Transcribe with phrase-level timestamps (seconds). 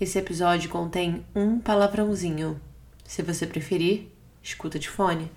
[0.00, 2.60] Esse episódio contém um palavrãozinho.
[3.04, 4.06] Se você preferir,
[4.40, 5.28] escuta de fone.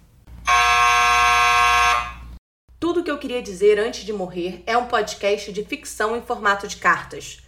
[2.79, 6.21] Tudo o que eu queria dizer antes de morrer é um podcast de ficção em
[6.21, 7.41] formato de cartas.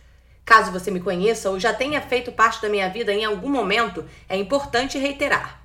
[0.43, 4.03] Caso você me conheça ou já tenha feito parte da minha vida em algum momento,
[4.27, 5.61] é importante reiterar.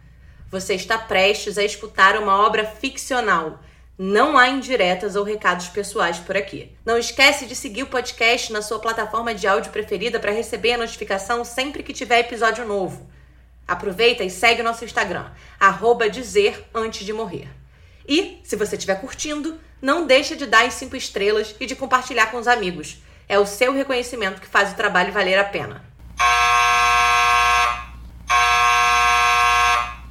[0.50, 3.58] Você está prestes a escutar uma obra ficcional.
[4.00, 6.72] Não há indiretas ou recados pessoais por aqui.
[6.84, 10.78] Não esquece de seguir o podcast na sua plataforma de áudio preferida para receber a
[10.78, 13.10] notificação sempre que tiver episódio novo.
[13.66, 15.26] Aproveita e segue o nosso Instagram,
[15.58, 17.48] arroba dizer antes de morrer.
[18.06, 22.26] E, se você estiver curtindo, não deixe de dar as 5 estrelas e de compartilhar
[22.26, 23.02] com os amigos.
[23.28, 25.84] É o seu reconhecimento que faz o trabalho valer a pena.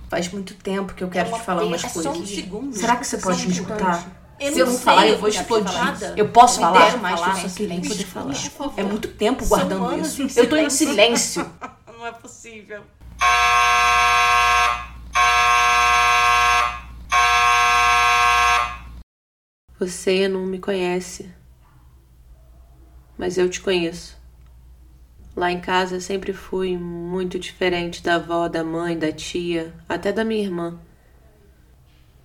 [0.10, 2.04] Faz muito tempo que eu quero te falar umas É coisas.
[2.16, 2.74] só um segundo.
[2.76, 4.06] Será que você pode me escutar?
[4.40, 5.74] Eu Se eu não sei, falar, eu vou explodir.
[5.74, 6.18] falar.
[6.18, 7.42] Eu posso falar, mas falar.
[7.44, 8.34] eu só queria poder falar.
[8.78, 10.40] É muito tempo guardando isso.
[10.40, 11.50] Eu tô em silêncio.
[11.98, 12.84] Não é possível.
[19.80, 21.32] Você não me conhece,
[23.18, 24.18] mas eu te conheço.
[25.38, 30.26] Lá em casa sempre fui muito diferente da avó, da mãe, da tia, até da
[30.26, 30.80] minha irmã.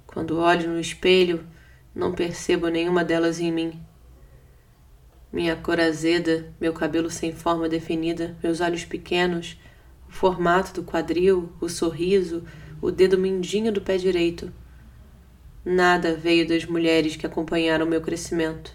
[0.06, 1.46] Quando olho no espelho,
[1.94, 3.78] não percebo nenhuma delas em mim.
[5.30, 9.60] Minha cor azeda, meu cabelo sem forma definida, meus olhos pequenos,
[10.08, 12.42] o formato do quadril, o sorriso,
[12.80, 14.50] o dedo mindinho do pé direito.
[15.62, 18.72] Nada veio das mulheres que acompanharam meu crescimento.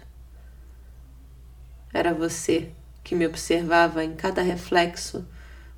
[1.92, 2.70] Era você
[3.02, 5.26] que me observava em cada reflexo,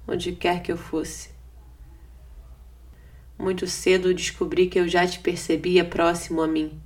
[0.07, 1.31] onde quer que eu fosse.
[3.39, 6.81] Muito cedo descobri que eu já te percebia próximo a mim,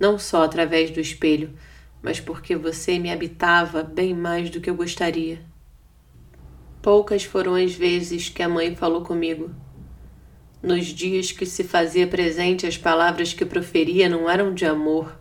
[0.00, 1.52] não só através do espelho,
[2.02, 5.40] mas porque você me habitava bem mais do que eu gostaria.
[6.80, 9.50] Poucas foram as vezes que a mãe falou comigo.
[10.62, 15.18] Nos dias que se fazia presente, as palavras que proferia não eram de amor,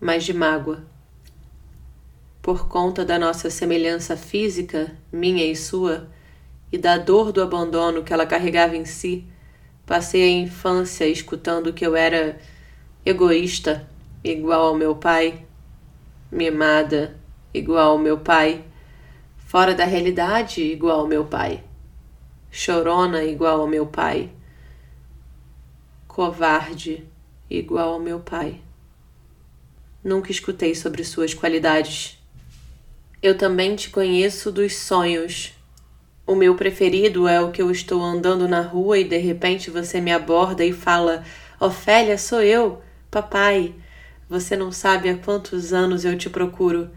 [0.00, 0.84] mas de mágoa.
[2.42, 6.10] Por conta da nossa semelhança física, minha e sua,
[6.70, 9.24] e da dor do abandono que ela carregava em si,
[9.86, 12.38] passei a infância escutando que eu era
[13.06, 13.88] egoísta,
[14.24, 15.46] igual ao meu pai,
[16.30, 17.16] mimada,
[17.54, 18.64] igual ao meu pai,
[19.38, 21.62] fora da realidade, igual ao meu pai,
[22.50, 24.30] chorona, igual ao meu pai
[26.12, 27.08] covarde
[27.48, 28.60] igual ao meu pai.
[30.04, 32.21] Nunca escutei sobre suas qualidades.
[33.22, 35.52] Eu também te conheço dos sonhos.
[36.26, 40.00] O meu preferido é o que eu estou andando na rua e de repente você
[40.00, 41.22] me aborda e fala:
[41.60, 43.76] Ofélia, sou eu, papai.
[44.28, 46.90] Você não sabe há quantos anos eu te procuro.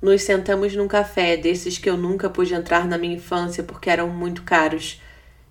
[0.00, 4.08] Nos sentamos num café desses que eu nunca pude entrar na minha infância porque eram
[4.08, 5.02] muito caros.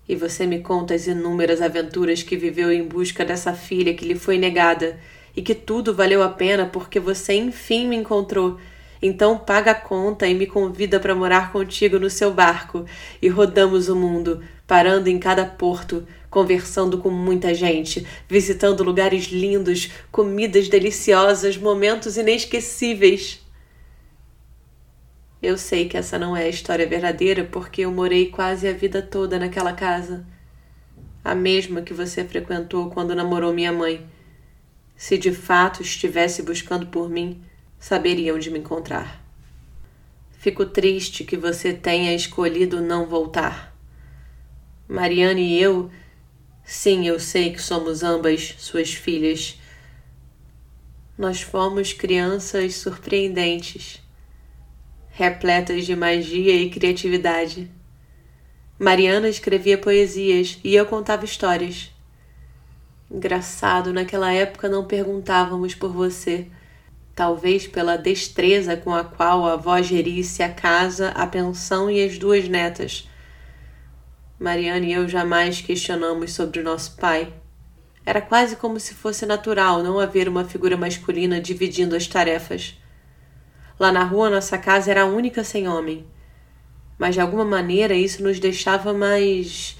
[0.08, 4.14] E você me conta as inúmeras aventuras que viveu em busca dessa filha que lhe
[4.14, 4.98] foi negada
[5.36, 8.58] e que tudo valeu a pena porque você enfim me encontrou.
[9.00, 12.84] Então paga a conta e me convida para morar contigo no seu barco
[13.20, 19.90] e rodamos o mundo, parando em cada porto, conversando com muita gente, visitando lugares lindos,
[20.10, 23.44] comidas deliciosas, momentos inesquecíveis.
[25.42, 29.02] Eu sei que essa não é a história verdadeira porque eu morei quase a vida
[29.02, 30.26] toda naquela casa.
[31.22, 34.06] A mesma que você frequentou quando namorou minha mãe.
[34.96, 37.42] Se de fato estivesse buscando por mim,
[37.86, 39.24] saberia onde me encontrar.
[40.40, 43.72] Fico triste que você tenha escolhido não voltar.
[44.88, 45.88] Mariana e eu,
[46.64, 49.60] sim, eu sei que somos ambas suas filhas.
[51.16, 54.02] Nós fomos crianças surpreendentes
[55.12, 57.70] repletas de magia e criatividade.
[58.76, 61.92] Mariana escrevia poesias e eu contava histórias.
[63.08, 66.48] Engraçado, naquela época não perguntávamos por você,
[67.16, 72.18] talvez pela destreza com a qual a avó gerisse a casa, a pensão e as
[72.18, 73.08] duas netas.
[74.38, 77.32] Mariana e eu jamais questionamos sobre o nosso pai.
[78.04, 82.78] Era quase como se fosse natural não haver uma figura masculina dividindo as tarefas.
[83.80, 86.06] Lá na rua, nossa casa era a única sem homem.
[86.98, 89.74] Mas de alguma maneira isso nos deixava mais.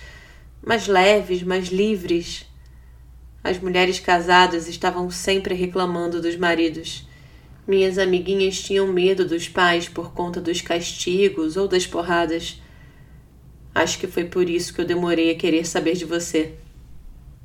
[0.62, 2.46] mais leves, mais livres.
[3.44, 7.06] As mulheres casadas estavam sempre reclamando dos maridos.
[7.66, 12.62] Minhas amiguinhas tinham medo dos pais por conta dos castigos ou das porradas.
[13.74, 16.54] Acho que foi por isso que eu demorei a querer saber de você.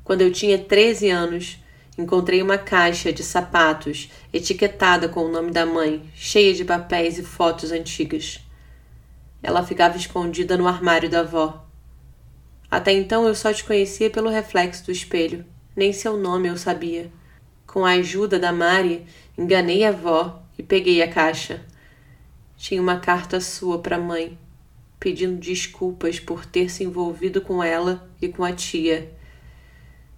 [0.04, 1.58] Quando eu tinha 13 anos,
[1.98, 7.24] encontrei uma caixa de sapatos etiquetada com o nome da mãe, cheia de papéis e
[7.24, 8.40] fotos antigas.
[9.42, 11.66] Ela ficava escondida no armário da avó.
[12.70, 17.10] Até então eu só te conhecia pelo reflexo do espelho, nem seu nome eu sabia.
[17.72, 21.64] Com a ajuda da Mari, enganei a avó e peguei a caixa.
[22.54, 24.38] Tinha uma carta sua para a mãe,
[25.00, 29.10] pedindo desculpas por ter se envolvido com ela e com a tia,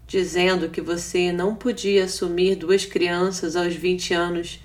[0.04, 4.58] dizendo que você não podia assumir duas crianças aos 20 anos,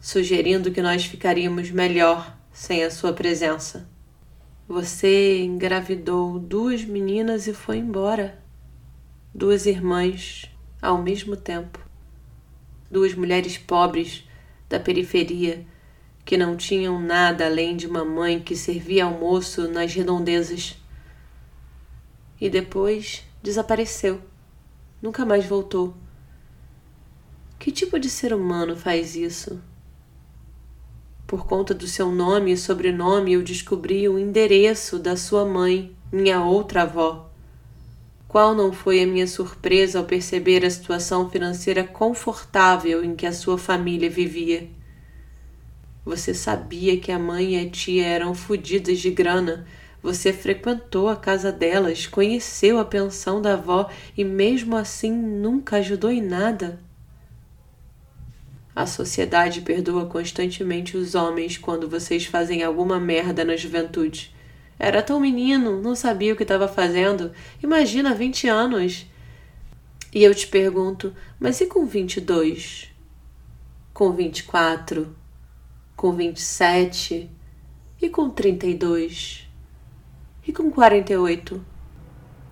[0.00, 3.88] sugerindo que nós ficaríamos melhor sem a sua presença.
[4.66, 8.42] Você engravidou duas meninas e foi embora.
[9.32, 10.50] Duas irmãs
[10.82, 11.85] ao mesmo tempo.
[12.90, 14.24] Duas mulheres pobres
[14.68, 15.66] da periferia
[16.24, 20.76] que não tinham nada além de uma mãe que servia almoço nas redondezas.
[22.40, 24.20] E depois desapareceu.
[25.00, 25.94] Nunca mais voltou.
[27.58, 29.62] Que tipo de ser humano faz isso?
[31.26, 36.42] Por conta do seu nome e sobrenome, eu descobri o endereço da sua mãe, minha
[36.42, 37.30] outra avó.
[38.36, 43.32] Qual não foi a minha surpresa ao perceber a situação financeira confortável em que a
[43.32, 44.68] sua família vivia?
[46.04, 49.66] Você sabia que a mãe e a tia eram fodidas de grana.
[50.02, 56.10] Você frequentou a casa delas, conheceu a pensão da avó e mesmo assim nunca ajudou
[56.10, 56.78] em nada.
[58.74, 64.35] A sociedade perdoa constantemente os homens quando vocês fazem alguma merda na juventude.
[64.78, 67.32] Era tão menino, não sabia o que estava fazendo.
[67.62, 69.06] Imagina, 20 anos.
[70.14, 72.90] E eu te pergunto, mas e com 22?
[73.92, 75.14] Com 24?
[75.96, 77.30] Com 27?
[78.00, 79.48] E com 32?
[80.46, 81.64] E com 48?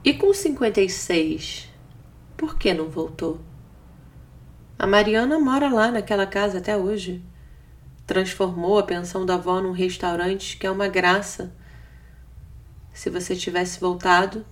[0.02, 1.68] E com 56?
[2.36, 3.40] Por que não voltou?
[4.78, 7.22] A Mariana mora lá naquela casa até hoje.
[8.06, 11.54] Transformou a pensão da avó num restaurante que é uma graça.
[12.94, 14.46] Se você tivesse voltado,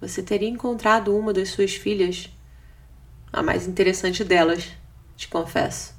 [0.00, 2.28] você teria encontrado uma das suas filhas,
[3.32, 4.68] a mais interessante delas,
[5.16, 5.94] te confesso.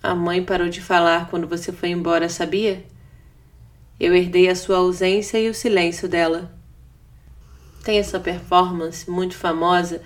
[0.00, 2.86] A mãe parou de falar quando você foi embora, sabia?
[3.98, 6.56] Eu herdei a sua ausência e o silêncio dela.
[7.82, 10.00] Tem essa performance muito famosa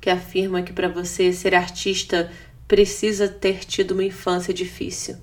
[0.00, 2.32] que afirma que para você ser artista
[2.66, 5.18] precisa ter tido uma infância difícil.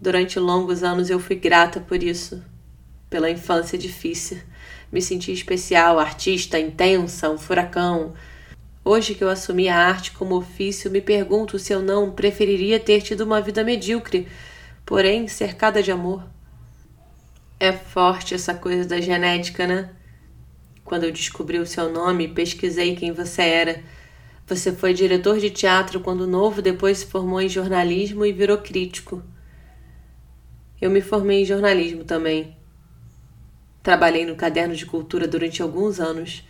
[0.00, 2.42] Durante longos anos eu fui grata por isso,
[3.16, 4.36] pela infância difícil.
[4.92, 8.12] Me senti especial, artista, intensa, um furacão.
[8.84, 13.00] Hoje que eu assumi a arte como ofício, me pergunto se eu não preferiria ter
[13.00, 14.28] tido uma vida medíocre,
[14.84, 16.22] porém cercada de amor.
[17.58, 19.88] É forte essa coisa da genética, né?
[20.84, 23.82] Quando eu descobri o seu nome, pesquisei quem você era.
[24.46, 29.22] Você foi diretor de teatro quando novo, depois se formou em jornalismo e virou crítico.
[30.78, 32.54] Eu me formei em jornalismo também.
[33.86, 36.42] Trabalhei no caderno de cultura durante alguns anos.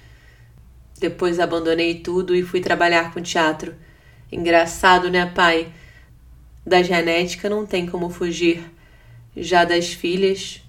[0.99, 3.75] Depois abandonei tudo e fui trabalhar com teatro.
[4.33, 5.71] Engraçado, né, pai?
[6.65, 8.65] Da genética não tem como fugir.
[9.37, 10.63] Já das filhas,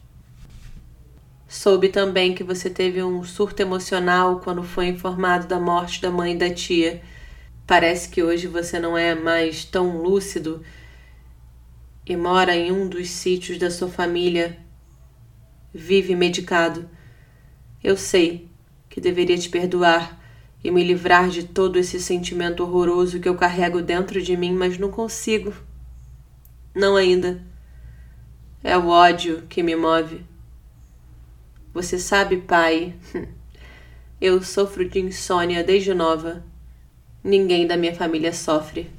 [1.47, 6.33] Soube também que você teve um surto emocional quando foi informado da morte da mãe
[6.33, 7.01] e da tia.
[7.65, 10.61] Parece que hoje você não é mais tão lúcido
[12.05, 14.66] e mora em um dos sítios da sua família.
[15.79, 16.89] Vive medicado.
[17.83, 18.49] Eu sei
[18.89, 20.19] que deveria te perdoar
[20.63, 24.79] e me livrar de todo esse sentimento horroroso que eu carrego dentro de mim, mas
[24.79, 25.53] não consigo.
[26.73, 27.43] Não ainda.
[28.63, 30.25] É o ódio que me move.
[31.75, 32.95] Você sabe, pai,
[34.19, 36.43] eu sofro de insônia desde nova.
[37.23, 38.89] Ninguém da minha família sofre.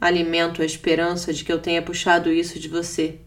[0.00, 3.20] Alimento a esperança de que eu tenha puxado isso de você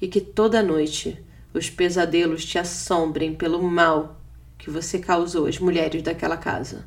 [0.00, 4.20] e que toda noite os pesadelos te assombrem pelo mal
[4.58, 6.86] que você causou às mulheres daquela casa.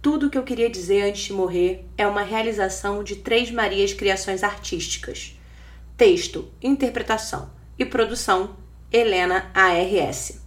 [0.00, 3.92] Tudo o que eu queria dizer antes de morrer é uma realização de Três Marias
[3.92, 5.38] Criações Artísticas.
[5.96, 8.56] Texto, interpretação e produção,
[8.92, 10.40] Helena ARS.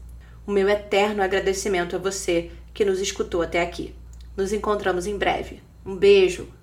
[0.48, 3.93] O meu eterno agradecimento a você que nos escutou até aqui.
[4.36, 5.62] Nos encontramos em breve.
[5.86, 6.61] Um beijo!